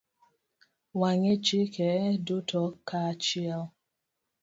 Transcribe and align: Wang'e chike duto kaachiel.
Wang'e 0.99 1.33
chike 1.45 1.89
duto 2.25 2.61
kaachiel. 2.87 3.63